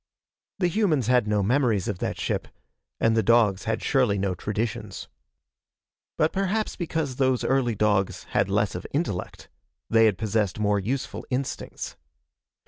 [0.57, 2.47] The humans had no memories of that ship,
[2.99, 5.07] and the dogs had surely no traditions.
[6.17, 9.47] But perhaps because those early dogs had less of intellect,
[9.91, 11.97] they had possessed more useful instincts.